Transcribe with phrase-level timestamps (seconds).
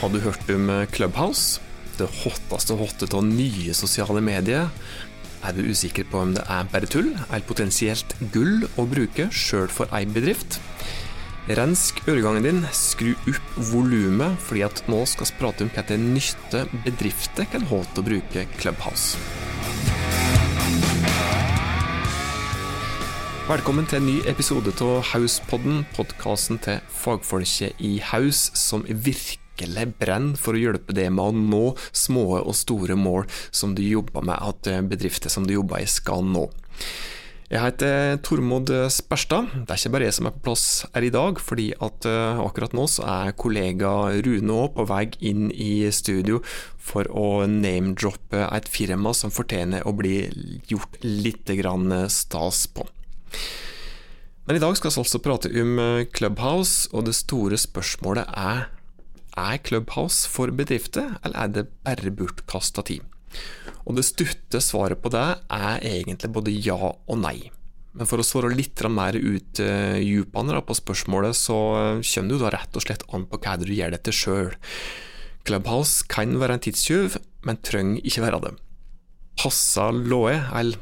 [0.00, 1.60] Har du hørt om Clubhouse?
[1.98, 4.70] Det hotteste hotte av nye sosiale medier.
[5.44, 9.68] Er du usikker på om det er bare tull, eller potensielt gull å bruke sjøl
[9.68, 10.56] for ei bedrift?
[11.52, 16.00] Rensk øregangen din, skru opp volumet, fordi at nå skal vi prate om hva til
[16.00, 19.20] nytte bedrifter kan ha til å bruke Clubhouse.
[23.50, 28.88] Velkommen til en ny episode av Hauspodden, podkasten til fagfolket i Haus som
[29.60, 33.82] virkelig brenner for å hjelpe deg med å nå små og store mål som du
[33.82, 36.48] jobber med, at bedrifter som du jobber i skal nå.
[37.50, 39.48] Jeg heter Tormod Sperstad.
[39.66, 42.76] Det er ikke bare jeg som er på plass her i dag, fordi at akkurat
[42.78, 43.90] nå så er kollega
[44.22, 46.38] Rune òg på vei inn i studio
[46.78, 50.28] for å name-droppe et firma som fortjener å bli
[50.70, 51.50] gjort litt
[52.06, 52.86] stas på.
[54.46, 58.68] Men i dag skal vi altså prate om Clubhouse, og det store spørsmålet er
[59.38, 63.06] er Clubhouse for bedrifter, eller er det bare bortkasta tid?
[63.86, 67.50] Og det stutte svaret på det er egentlig både ja og nei.
[67.90, 71.56] Men for å svare litt mer utdypende på spørsmålet, så
[71.98, 74.52] kommer du da rett og slett an på hva du gjør det til sjøl.
[75.46, 77.18] Clubhouse kan være en tidstyv,
[77.48, 78.54] men trenger ikke være det.
[79.40, 80.78] Passa låe, eller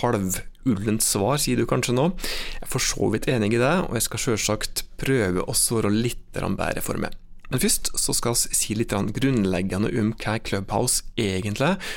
[0.00, 2.08] halvullent svar, sier du kanskje nå.
[2.56, 5.92] Jeg er for så vidt enig i det, og jeg skal selvsagt prøve å svare
[5.92, 7.14] litt bedre for meg.
[7.50, 11.94] Men først så skal vi si litt grunnleggende om hva Clubhouse egentlig er.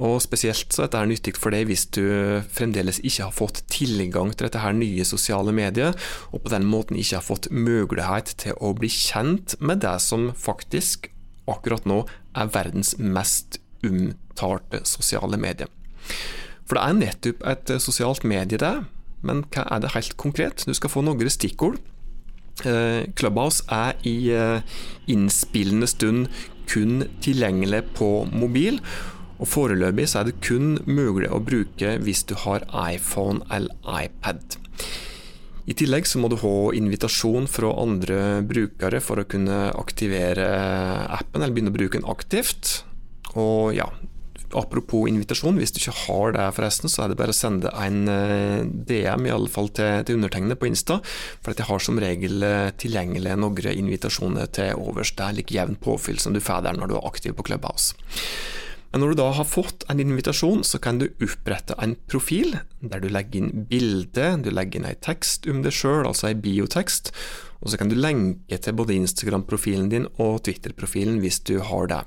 [0.00, 2.04] Og spesielt så dette er nyttig for deg hvis du
[2.48, 5.98] fremdeles ikke har fått tilgang til dette her nye sosiale mediet,
[6.32, 10.30] og på den måten ikke har fått mulighet til å bli kjent med det som
[10.32, 11.10] faktisk
[11.50, 12.04] akkurat nå
[12.38, 15.68] er verdens mest omtalte sosiale medie.
[16.64, 18.86] For det er nettopp et sosialt medie, det.
[19.26, 20.64] Men hva er det helt konkret?
[20.64, 21.80] Du skal få noen stikkord.
[23.18, 24.30] Clubhouse er i
[25.10, 26.28] innspillende stund
[26.70, 28.80] kun tilgjengelig på mobil.
[29.40, 33.72] Og Foreløpig så er det kun mulig å bruke hvis du har iPhone eller
[34.04, 34.58] iPad.
[35.70, 40.48] I tillegg så må du ha invitasjon fra andre brukere for å kunne aktivere
[41.14, 42.80] appen, eller begynne å bruke den aktivt.
[43.38, 43.86] Og ja,
[44.58, 48.00] Apropos invitasjon, hvis du ikke har det, forresten, så er det bare å sende en
[48.88, 51.00] DM i alle fall til, til undertegnede på Insta.
[51.44, 52.46] For jeg har som regel
[52.80, 55.14] tilgjengelig noen invitasjoner til overs.
[55.14, 57.94] Det er like jevnt påfyll som du får der når du er aktiv på Clubhouse.
[58.90, 63.02] Men når du da har fått en invitasjon, så kan du opprette en profil der
[63.02, 67.12] du legger inn bilde, du legger inn en tekst om deg sjøl, altså en biotekst,
[67.60, 72.02] og så kan du lenke til både Instagram-profilen din og Twitter-profilen hvis du har det.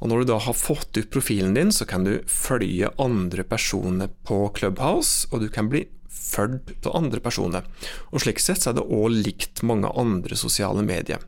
[0.00, 4.08] Og Når du da har fått ut profilen din, så kan du følge andre personer
[4.24, 7.66] på Clubhouse, og du kan bli fulgt av andre personer.
[8.10, 11.20] Og Slik sett så er det òg likt mange andre sosiale medier.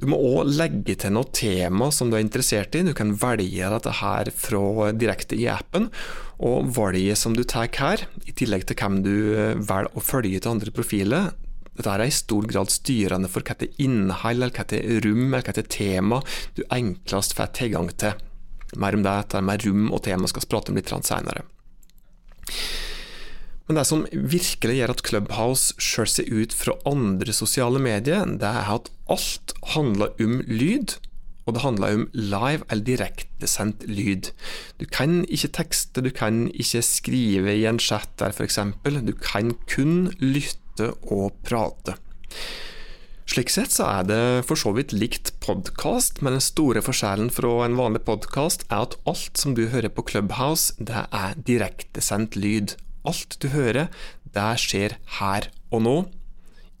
[0.00, 2.80] Du må òg legge til noe tema som du er interessert i.
[2.86, 5.90] Du kan velge dette her fra direkte i appen.
[6.40, 9.12] Og valget som du tar her, i tillegg til hvem du
[9.60, 11.34] velger å følge til andre profiler,
[11.78, 15.46] dette er i stor grad styrende for hva til innhold, eller hva til rom, eller
[15.46, 16.20] hva til tema
[16.58, 18.18] du enklest får tilgang til.
[18.80, 21.46] Mer om det, dette mer rom og tema skal vi prate om litt senere.
[23.70, 28.48] Men det som virkelig gjør at Clubhouse skiller seg ut fra andre sosiale medier, det
[28.48, 30.96] er at alt handler om lyd,
[31.46, 34.32] og det handler om live eller direktesendt lyd.
[34.82, 38.58] Du kan ikke tekste, du kan ikke skrive i en chat der f.eks.
[39.06, 40.58] Du kan kun lytte
[40.88, 41.96] og prate.
[43.30, 47.60] Slik sett så er det for så vidt likt podkast, men den store forskjellen fra
[47.62, 52.74] en vanlig podkast er at alt som du hører på Clubhouse, det er direktesendt lyd.
[53.06, 53.86] Alt du hører,
[54.34, 55.94] det skjer her og nå.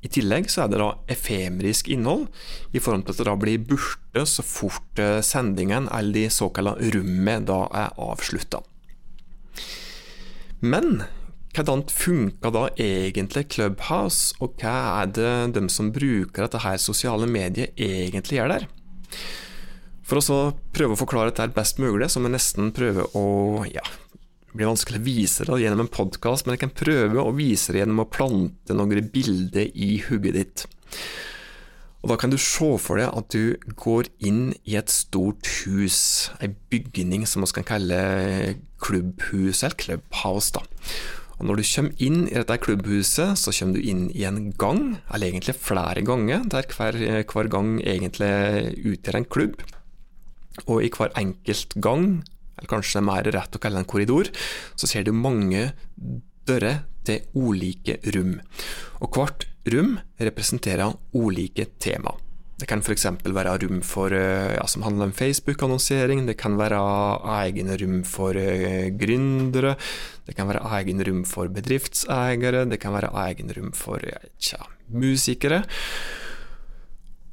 [0.02, 2.26] I tillegg så er det da efemerisk innhold,
[2.74, 7.46] i form til at det da blir borte så fort sendingen eller de såkalte rommet
[7.46, 8.64] da er avslutta.
[10.60, 11.04] Men
[11.54, 17.26] hvordan funka da egentlig Clubhouse, og hva er det de som bruker dette her sosiale
[17.30, 18.68] mediet egentlig gjør der?
[20.06, 20.38] For å
[20.74, 23.24] prøve å forklare dette best mulig, så må jeg nesten prøve å
[23.70, 23.84] ja,
[24.50, 27.70] det blir vanskelig å vise det gjennom en podkast, men jeg kan prøve å vise
[27.70, 30.64] det gjennom å plante noen bilder i hugget ditt.
[32.00, 36.30] Og Da kan du se for deg at du går inn i et stort hus,
[36.40, 38.00] ei bygning som vi kan kalle
[38.80, 40.50] klubbhus, eller clubhouse.
[40.56, 40.64] da.
[41.40, 44.98] Og Når du kommer inn i dette klubbhuset, så kommer du inn i en gang,
[45.08, 49.56] eller egentlig flere ganger, der hver, hver gang egentlig utgjør en klubb.
[50.66, 52.06] Og i hver enkelt gang,
[52.58, 54.28] eller kanskje det er mer rett å kalle det en korridor,
[54.76, 55.70] så ser du mange
[56.44, 58.36] dører til ulike rom.
[59.00, 62.12] Og hvert rom representerer ulike tema.
[62.60, 63.06] Det kan f.eks.
[63.24, 66.80] være rom for, ja, som handler om Facebook-annonsering, det kan være
[67.38, 68.36] egne rom for
[69.00, 69.78] gründere,
[70.30, 74.04] det kan være egen rom for bedriftseiere, det kan være egen rom for
[74.38, 74.62] tja,
[74.94, 75.64] musikere.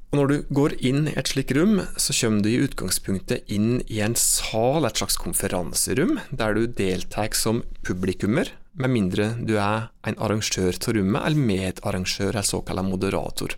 [0.07, 3.83] Og Når du går inn i et slikt rom, så kommer du i utgangspunktet inn
[3.91, 9.91] i en sal, et slags konferanserom, der du deltar som publikummer, med mindre du er
[10.07, 13.53] en arrangør av rommet, eller medarrangør, eller såkalt moderator.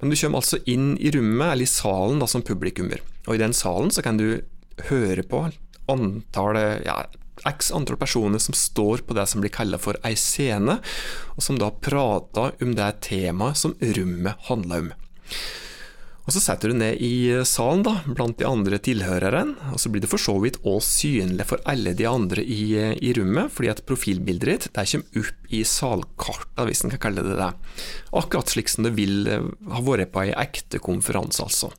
[0.00, 3.04] Men du kommer altså inn i rommet, eller i salen, da, som publikummer.
[3.26, 4.40] Og i den salen så kan du
[4.88, 5.42] høre på
[5.90, 7.02] antallet ja,
[7.46, 10.78] x antall personer som står på det som blir kalt for ei scene,
[11.36, 14.92] og som da prater om det temaet som rommet handler om.
[16.28, 20.02] Og Så setter du ned i salen da, blant de andre tilhørerne, og så blir
[20.04, 23.80] det for så vidt også synlig for alle de andre i, i rommet, fordi at
[23.88, 27.48] profilbildet ditt det kommer opp i salkartet, hvis en kan kalle det det.
[28.20, 31.72] Akkurat slik som det vil eh, ha vært på ei ekte konferanse, altså.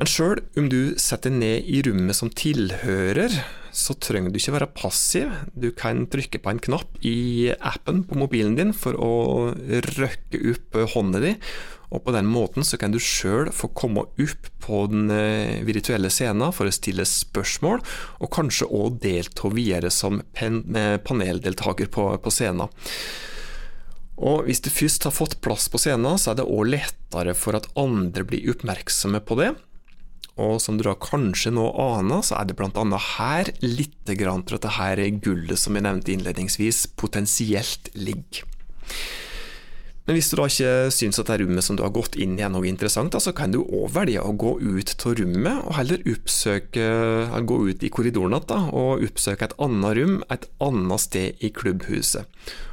[0.00, 3.34] Men sjøl om du setter ned i rommet som tilhører,
[3.68, 5.34] så trenger du ikke være passiv.
[5.52, 9.10] Du kan trykke på en knapp i appen på mobilen din for å
[9.98, 11.34] røkke opp hånda di,
[11.92, 16.08] og på den måten så kan du sjøl få komme opp på den eh, virtuelle
[16.08, 17.84] scenen for å stille spørsmål,
[18.24, 22.72] og kanskje òg delta videre som eh, paneldeltaker på, på scenen.
[24.16, 27.60] Og Hvis du først har fått plass på scenen, så er det òg lettere for
[27.60, 29.56] at andre blir oppmerksomme på det.
[30.40, 32.84] Og som du da kanskje nå aner, så er det bl.a.
[33.16, 38.46] her litt grann til dette gullet som jeg nevnte innledningsvis, potensielt ligger.
[40.10, 42.42] Men hvis du da ikke syns at det rommet som du har gått inn i
[42.42, 46.02] er noe interessant, så kan du òg velge å gå ut av rommet og heller
[46.10, 46.86] oppsøke,
[47.46, 52.26] gå ut i korridoren igjen og oppsøke et annet rom et annet sted i klubbhuset.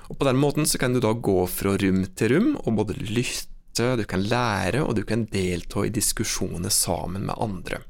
[0.08, 2.98] Og På den måten så kan du da gå fra rom til rom og både
[3.04, 3.52] lytte,
[4.00, 7.82] du kan lære og du kan delta i diskusjoner sammen med andre.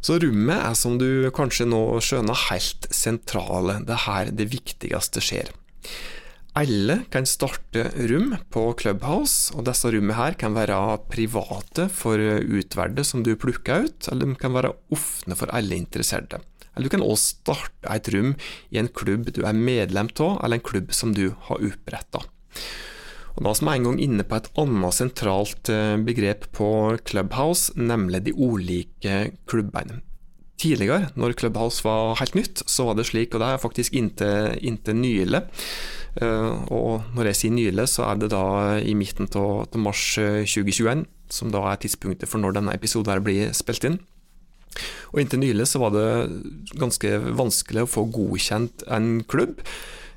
[0.00, 5.22] Så rommet er som du kanskje nå skjønner helt sentrale, det er her det viktigste
[5.24, 5.50] skjer.
[6.58, 10.78] Alle kan starte rom på Clubhouse, og disse rommene her kan være
[11.10, 16.40] private for utvalgte som du plukker ut, eller de kan være åpne for alle interesserte.
[16.74, 18.34] Eller du kan også starte et rom
[18.70, 22.24] i en klubb du er medlem av, eller en klubb som du har oppretta.
[23.38, 28.24] Og Da er en gang inne på et annet sentralt eh, begrep på Clubhouse, nemlig
[28.26, 30.02] de ulike klubbene.
[30.58, 34.58] Tidligere, når Clubhouse var helt nytt, så var det slik, og det er faktisk inntil,
[34.66, 35.44] inntil nylig,
[36.18, 38.44] Eh, og når jeg sier nylig, så er det da
[38.80, 43.52] i midten av mars 2021, eh, som da er tidspunktet for når denne episoden blir
[43.56, 44.00] spilt inn.
[45.12, 46.08] Og inntil nylig så var det
[46.78, 49.62] ganske vanskelig å få godkjent en klubb.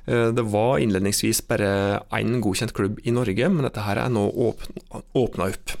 [0.06, 4.26] Eh, det var innledningsvis bare én godkjent klubb i Norge, men dette her er nå
[4.32, 5.76] åpna opp.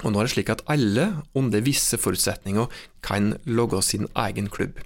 [0.00, 2.70] Og nå er det slik at alle, under visse forutsetninger,
[3.04, 4.78] kan logge sin egen klubb.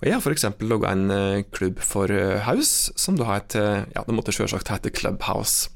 [0.00, 0.46] Og jeg har f.eks.
[0.60, 4.92] logga en eh, klubb for eh, House, som da heter Ja, det måtte selvsagt hete
[4.92, 5.70] Clubhouse.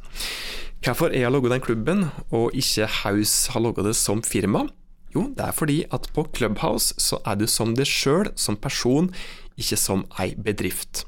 [0.84, 2.04] Hvorfor jeg har logga den klubben,
[2.34, 4.66] og ikke House har logga det som firma?
[5.14, 9.08] Jo, det er fordi at på Clubhouse så er du som deg sjøl, som person,
[9.58, 11.04] ikke som ei bedrift.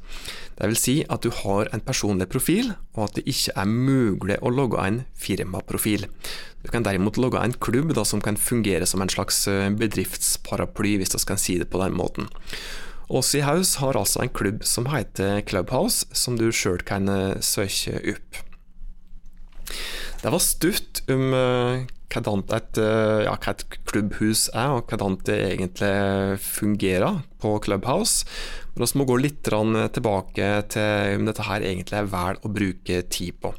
[0.60, 4.36] Det vil si at du har en personlig profil, og at det ikke er mulig
[4.44, 6.04] å logge en firmaprofil.
[6.60, 10.98] Du kan derimot logge en klubb da, som kan fungere som en slags eh, bedriftsparaply,
[11.00, 12.28] hvis du kan si det på den måten.
[13.10, 17.96] Aussie House har altså en klubb som heter Clubhouse, som du sjøl kan eh, søke
[18.12, 18.44] opp.
[20.20, 25.16] Det var stutt om uh, hvordan et, uh, ja, hva et klubbhus er, og hvordan
[25.24, 28.28] det egentlig fungerer på Clubhouse.
[28.74, 33.00] Men vi må gå litt tilbake til om dette her egentlig er vel å bruke
[33.08, 33.54] tid på.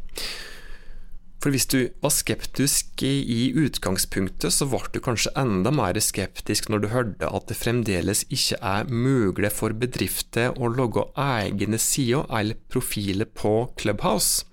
[1.41, 6.83] For hvis du var skeptisk i utgangspunktet, så ble du kanskje enda mer skeptisk når
[6.83, 12.61] du hørte at det fremdeles ikke er mulig for bedrifter å logge egne sider eller
[12.69, 14.45] profiler på Clubhouse.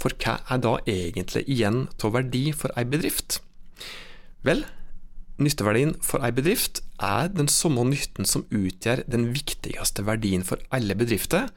[0.00, 3.40] For hva er da egentlig igjen av verdi for ei bedrift?
[4.46, 4.64] Vel,
[5.42, 10.96] nytteverdien for ei bedrift er den samme nytten som utgjør den viktigste verdien for alle
[10.98, 11.48] bedrifter.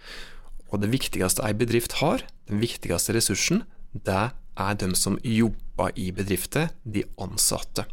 [0.69, 4.29] Og det viktigste ei bedrift har, den viktigste ressursen, det
[4.59, 7.87] er de som jobber i bedrifter, de ansatte.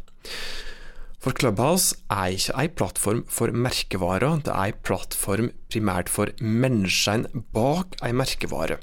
[1.23, 7.41] For Clubhouse er ikke ei plattform for merkevarer, det er ei plattform primært for menneskene
[7.55, 8.77] bak ei merkevare.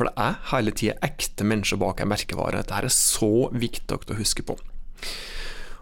[0.00, 2.62] For det er hele tida ekte mennesker bak ei merkevare.
[2.62, 4.56] Dette er så viktig å huske på.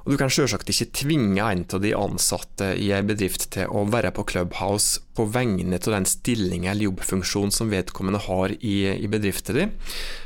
[0.02, 3.84] Og Du kan selvsagt ikke tvinge en av de ansatte i en bedrift til å
[3.92, 9.10] være på Clubhouse på vegne av den stilling eller jobbfunksjonen som vedkommende har i, i
[9.12, 9.74] bedriften din,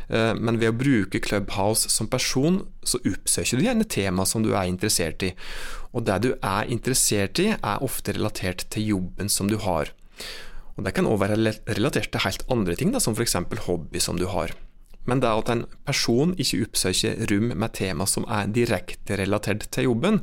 [0.09, 4.53] eh, men ved å bruke Clubhouse som person, så oppsøker du gjerne tema som du
[4.55, 5.35] er interessert i.
[5.93, 9.93] Og det du er interessert i, er ofte relatert til jobben som du har.
[10.77, 11.39] Og Det kan òg være
[11.69, 13.37] relatert til helt andre ting, da, som f.eks.
[13.67, 14.55] hobby som du har.
[15.05, 19.91] Men det at en person ikke oppsøker rom med tema som er direkte relatert til
[19.91, 20.21] jobben,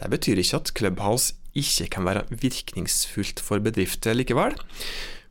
[0.00, 4.58] det betyr ikke at Clubhouse ikke kan være virkningsfullt for bedrifter likevel.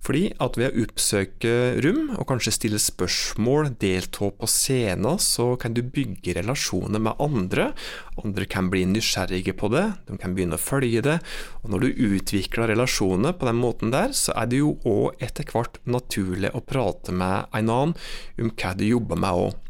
[0.06, 5.74] Fordi at ved å oppsøke rom, og kanskje stille spørsmål, delta på scenen, så kan
[5.74, 7.72] du bygge relasjoner med andre.
[8.22, 11.18] Andre kan bli nysgjerrige på det, de kan begynne å følge det.
[11.64, 15.48] Og når du utvikler relasjoner på den måten der, så er det jo òg etter
[15.50, 17.96] hvert naturlig å prate med en annen
[18.42, 19.62] om hva du jobber med òg.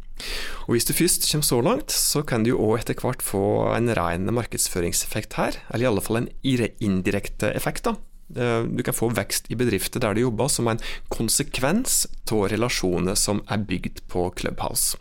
[0.65, 3.91] Og Hvis du først kommer så langt, så kan du òg etter hvert få en
[3.95, 7.87] ren markedsføringseffekt her, eller i alle fall en indirekte effekt.
[7.87, 7.95] da.
[8.33, 10.81] Eh, du kan få vekst i bedrifter der du jobber, som en
[11.13, 14.97] konsekvens av relasjoner som er bygd på Clubhouse.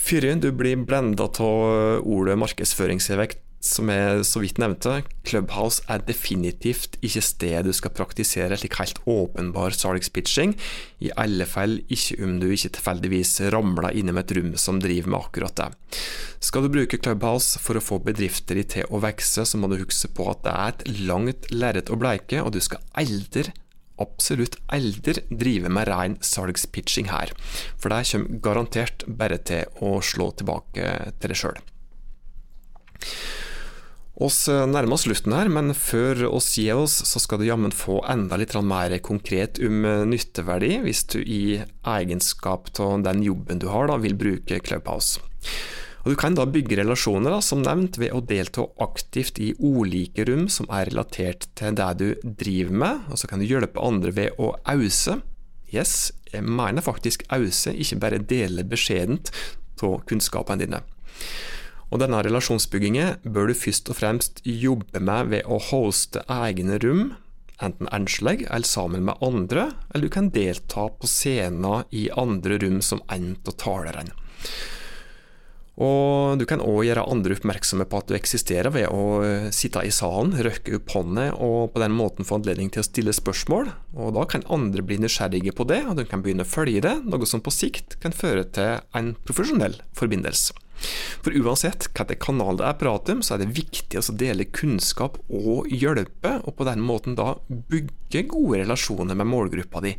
[0.00, 6.96] Fyrin, du blir blenda av ordet markedsføringseffekt, som jeg så vidt nevnte, Clubhouse er definitivt
[7.04, 10.54] ikke stedet du skal praktisere slik helt åpenbar salgspitching,
[11.04, 15.20] i alle fall ikke om du ikke tilfeldigvis ramler innom et rom som driver med
[15.20, 15.98] akkurat det.
[16.40, 20.08] Skal du bruke Clubhouse for å få bedrifter til å vokse, så må du huske
[20.16, 23.50] på at det er et langt lerret å bleike, og du skal aldri
[24.00, 27.34] absolutt aldri drive med ren salgspitching her,
[27.76, 30.88] for det kommer garantert bare til å slå tilbake
[31.20, 31.60] til deg sjøl.
[34.20, 37.72] Oss eh, nærmer oss slutten her, men før oss gir oss, så skal du jammen
[37.72, 43.62] få enda litt mer konkret om eh, nytteverdi, hvis du i egenskap av den jobben
[43.62, 45.22] du har, da, vil bruke Clubhouse.
[46.04, 50.24] Og Du kan da bygge relasjoner, da, som nevnt, ved å delta aktivt i ulike
[50.28, 54.12] rom som er relatert til det du driver med, og så kan du hjelpe andre
[54.16, 55.20] ved å ause.
[55.72, 59.32] Yes, jeg mener faktisk ause, ikke bare dele beskjedent
[59.80, 60.84] av kunnskapene dine.
[61.90, 67.14] Og denne relasjonsbyggingen bør du først og fremst jobbe med ved å hoste egne rom,
[67.60, 72.78] enten enslig eller sammen med andre, eller du kan delta på scener i andre rom
[72.84, 74.14] som en av talerne.
[75.80, 79.80] Og du kan òg gjøre andre oppmerksomme på at du eksisterer ved å eh, sitte
[79.86, 83.70] i salen, røkke opp hånda og på den måten få anledning til å stille spørsmål.
[83.96, 86.98] Og Da kan andre bli nysgjerrige på det, og de kan begynne å følge det,
[87.08, 90.52] noe som på sikt kan føre til en profesjonell forbindelse.
[91.20, 95.18] For uansett hvilken kanal det er prat om, så er det viktig å dele kunnskap
[95.28, 99.94] og hjelpe, og på den måten da bygge gode relasjoner med målgruppa di.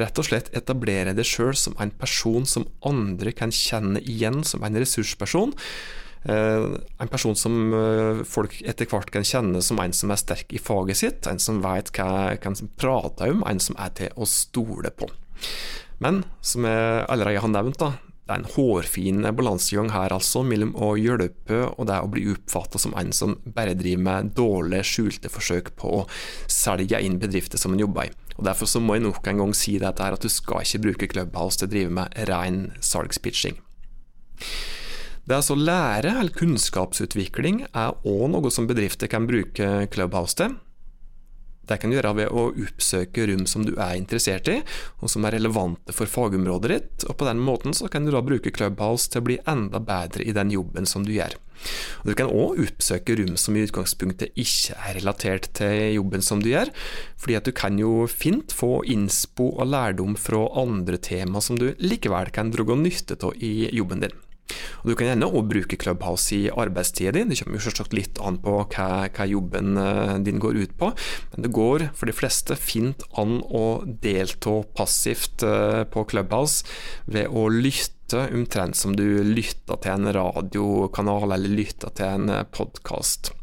[0.00, 4.64] Rett og slett etablere deg sjøl som en person som andre kan kjenne igjen som
[4.66, 5.56] en ressursperson.
[6.28, 6.64] Eh,
[7.00, 10.60] en person som eh, folk etter hvert kan kjenne som en som er sterk i
[10.60, 14.92] faget sitt, en som vet hva kan prate om, en som er til å stole
[14.92, 15.08] på.
[16.00, 17.94] Men som jeg allerede har nevnt, da,
[18.30, 22.78] det er en hårfin balansegang her, altså, mellom å hjelpe og det å bli oppfatta
[22.78, 26.04] som en som bare driver med dårlige, skjulte forsøk på å
[26.46, 28.14] selge inn bedrifter som en jobber i.
[28.36, 30.82] Og Derfor så må jeg nok en gang si dette her, at du skal ikke
[30.86, 33.58] bruke Clubhouse til å drive med ren salgspitching.
[35.26, 40.54] Det altså lære eller kunnskapsutvikling er òg noe som bedrifter kan bruke Clubhouse til.
[41.70, 44.56] Det kan du gjøre ved å oppsøke rom som du er interessert i,
[44.98, 48.24] og som er relevante for fagområdet ditt, og på den måten så kan du da
[48.26, 51.36] bruke Clubhouse til å bli enda bedre i den jobben som du gjør.
[52.00, 56.42] Og Du kan òg oppsøke rom som i utgangspunktet ikke er relatert til jobben som
[56.42, 56.72] du gjør,
[57.20, 61.70] fordi at du kan jo fint få innspo og lærdom fra andre tema som du
[61.78, 64.18] likevel kan dra nytte av i jobben din.
[64.82, 68.20] Og Du kan gjerne også bruke Clubhouse i arbeidstida di, det kommer jo selvsagt litt
[68.24, 70.92] an på hva, hva, jobben eh, din går ut på,
[71.34, 73.64] men det går for de fleste fint an å
[74.02, 76.64] delta passivt eh, på Clubhouse
[77.10, 82.46] ved å lytte omtrent som du lytter til en radiokanal eller lytter til en eh,
[82.50, 83.34] podkast.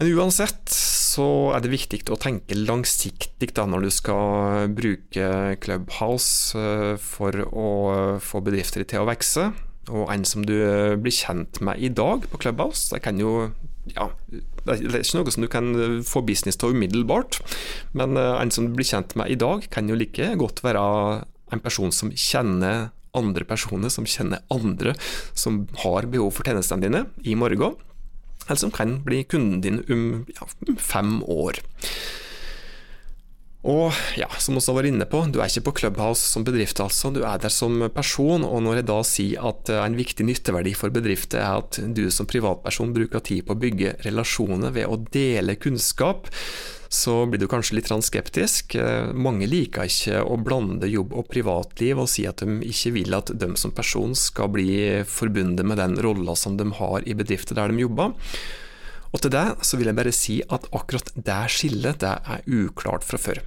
[0.00, 0.72] Men uansett
[1.14, 5.28] så er det viktig å tenke langsiktig da, når du skal bruke
[5.62, 7.68] Clubhouse eh, for å
[8.22, 9.52] få bedrifter til å vokse.
[9.92, 10.56] Og en som du
[11.00, 13.52] blir kjent med i dag på Clubhouse, det kan jo
[13.92, 15.66] ja, det er ikke noe som du kan
[16.08, 17.36] få business til umiddelbart,
[17.92, 20.84] men en som du blir kjent med i dag, kan jo like godt være
[21.52, 24.94] en person som kjenner andre personer, som kjenner andre
[25.36, 27.76] som har behov for tjenestene dine i morgen
[28.48, 30.04] eller som kan bli kunden din om
[30.36, 30.48] ja,
[30.78, 31.62] fem år.
[33.64, 37.08] Og ja, som også var inne på, du er ikke på Clubhouse som bedrift, altså.
[37.14, 38.44] Du er der som person.
[38.44, 42.04] Og når jeg da sier at eh, en viktig nytteverdi for bedrifter er at du
[42.12, 46.28] som privatperson bruker tid på å bygge relasjoner ved å dele kunnskap,
[46.94, 48.76] så blir du kanskje litt skeptisk.
[48.78, 53.16] Eh, mange liker ikke å blande jobb og privatliv og si at de ikke vil
[53.18, 57.58] at de som person skal bli forbundet med den rolla som de har i bedrifter
[57.58, 58.14] der de jobber.
[59.14, 63.06] Og til det så vil jeg bare si at akkurat det skillet det er uklart
[63.06, 63.42] fra før.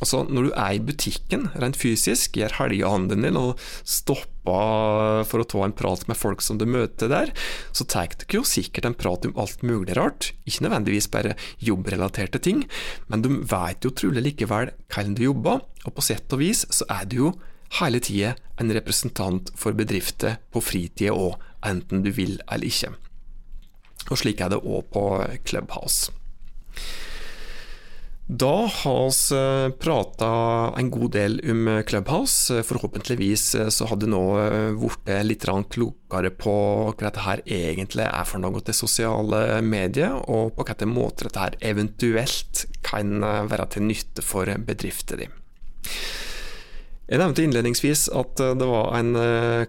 [0.00, 5.48] Altså, når du er i butikken, rent fysisk, gjør helgehandelen din og stopper for å
[5.48, 7.32] ta en prat med folk som du møter der,
[7.76, 12.40] så tar du jo sikkert en prat om alt mulig rart, ikke nødvendigvis bare jobbrelaterte
[12.42, 12.64] ting,
[13.12, 16.88] men du vet jo trolig likevel hvordan du jobber, og på sett og vis så
[16.88, 17.34] er du jo
[17.78, 22.94] hele tida en representant for bedrifter på fritida òg, enten du vil eller ikke.
[24.10, 25.04] Og slik er det òg på
[25.44, 26.10] Clubhouse.
[28.30, 30.26] Da har vi eh, prata
[30.78, 32.62] en god del om Clubhouse.
[32.62, 36.54] Forhåpentligvis så så hadde nå eh, blitt litt klokere på
[36.92, 41.42] hva dette her egentlig er for noe til sosiale medier, og på hvilke måter dette
[41.42, 43.18] her eventuelt kan
[43.50, 45.34] være til nytte for bedriften din.
[47.10, 49.16] Jeg nevnte innledningsvis at det var en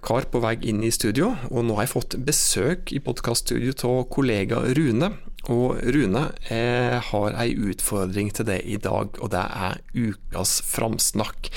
[0.05, 4.03] kar på vei inn i studio, og nå har jeg fått besøk i podkaststudio av
[4.13, 5.15] kollega Rune.
[5.49, 11.49] Og Rune, jeg har ei utfordring til deg i dag, og det er ukas framsnakk.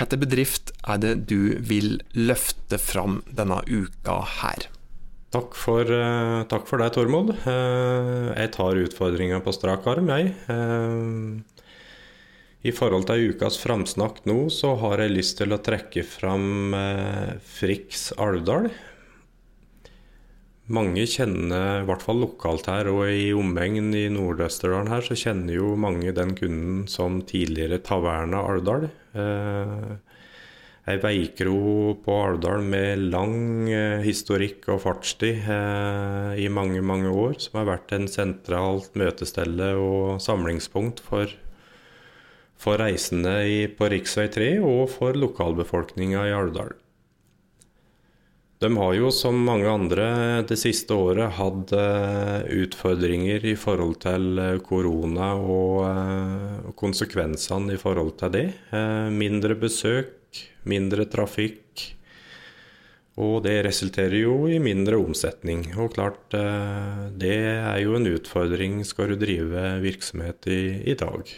[0.00, 4.70] Hvilken bedrift er det du vil løfte fram denne uka her?
[5.30, 7.34] Takk for, uh, takk for deg, Tormod.
[7.44, 10.32] Uh, jeg tar utfordringa på strak arm, jeg.
[10.48, 11.38] Uh,
[12.64, 16.74] I forhold til ukas framsnakk nå, så har jeg lyst til å trekke fram
[17.60, 18.72] Friks Alvdal.
[20.70, 25.56] Mange kjenner, i hvert fall lokalt her og i omegn i Nord-Østerdalen her, så kjenner
[25.56, 28.86] jo mange den kunden som tidligere Taverna Alvdal.
[29.18, 29.88] Eh,
[30.90, 37.34] ei veikro på Alvdal med lang eh, historikk og fartstid eh, i mange, mange år.
[37.42, 41.34] Som har vært en sentralt møtestelle og samlingspunkt for,
[42.54, 44.06] for reisende i, på rv.
[44.38, 46.78] 3 og for lokalbefolkninga i Alvdal.
[48.60, 50.06] De har jo som mange andre
[50.44, 57.80] det siste året hatt eh, utfordringer i forhold til eh, korona og eh, konsekvensene i
[57.80, 58.44] forhold til det.
[59.16, 61.86] Mindre besøk, mindre trafikk.
[63.20, 65.64] Og det resulterer jo i mindre omsetning.
[65.80, 66.36] Og klart,
[67.16, 70.60] det er jo en utfordring skal du drive virksomhet i,
[70.92, 71.32] i dag.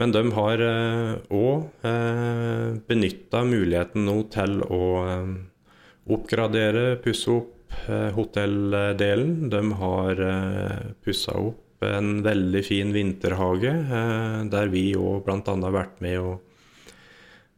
[0.00, 0.64] Men de har
[1.28, 1.86] òg
[2.88, 4.84] benytta muligheten nå til å
[6.14, 9.48] oppgradere, pusse opp eh, hotelldelen.
[9.52, 15.40] De har eh, pussa opp en veldig fin vinterhage, eh, der vi òg bl.a.
[15.44, 16.40] har vært med, og,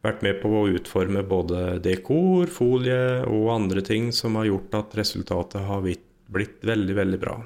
[0.05, 4.97] vært med på å utforme både dekor, folie og andre ting som har gjort at
[5.01, 7.37] resultatet har blitt veldig, veldig bra.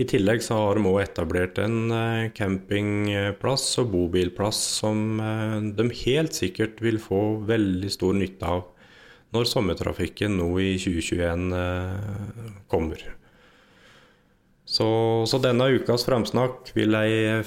[0.00, 1.92] I tillegg så har de òg etablert en
[2.32, 5.20] campingplass og bobilplass som
[5.76, 8.62] de helt sikkert vil få veldig stor nytte av
[9.32, 13.04] når sommertrafikken nå i 2021 eh, kommer.
[14.72, 14.86] Så,
[15.28, 17.42] så, denne ukas framsnakk vil jeg,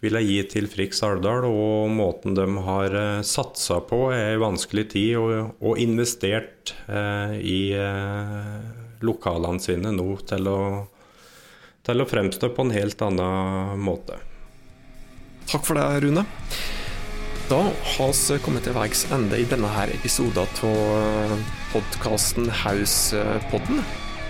[0.00, 4.86] vil jeg, gi til Friks Alvdal, og måten de har eh, satsa på i vanskelig
[4.94, 8.56] tid og, og investert eh, i eh,
[9.04, 10.60] lokalene sine nå til å,
[11.84, 14.20] til å fremstå på en helt annen måte.
[15.50, 16.24] Takk for det, Rune.
[17.50, 21.32] Da har vi kommet til veis ende i denne her episoden av
[21.72, 23.80] podkasten Hauspodden.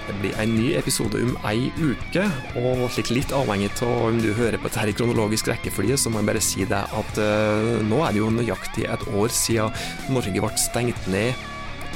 [0.06, 2.24] Det blir en ny episode om ei uke,
[2.56, 6.22] og slik litt avhengig av om du hører på dette i kronologisk rekkefølge, så må
[6.22, 10.40] jeg bare si det at uh, nå er det jo nøyaktig et år siden Norge
[10.40, 11.36] ble stengt ned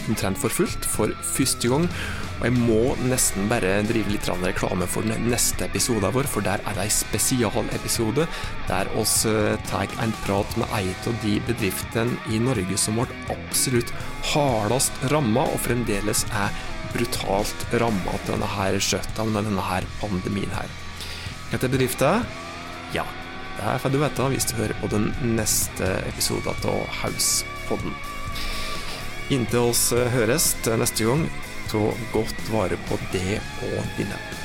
[0.04, 1.88] omtrent for fullt for første gang.
[2.40, 6.62] Og jeg må nesten bare drive litt reklame for den neste episoden vår, for der
[6.66, 8.27] er det ei spesialepisode
[8.68, 13.07] der oss eh, tar en prat med ei av de bedriftene i Norge som ble
[13.33, 13.92] absolutt
[14.33, 16.55] hardest ramma, og fremdeles er
[16.94, 20.70] brutalt ramma av denne her shutdown, denne her pandemien her.
[21.51, 22.27] Hva er bedriften?
[22.94, 23.07] Ja,
[23.61, 27.94] det får du vite hvis du hører på den neste episoden av Hauspodden.
[29.33, 31.23] Inntil oss høres neste gang,
[31.74, 34.43] ta godt vare på det og dine.